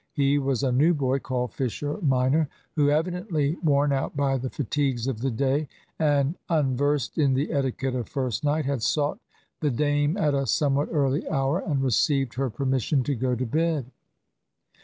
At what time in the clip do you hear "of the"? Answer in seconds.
5.05-5.29